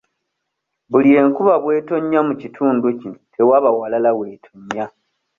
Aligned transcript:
Buli 0.91 1.09
enkuba 1.21 1.53
bw'etonnya 1.63 2.19
mu 2.27 2.33
kitundu 2.41 2.85
kino 2.99 3.17
tewaba 3.33 3.69
walala 3.79 4.11
w'etonnya. 4.19 4.85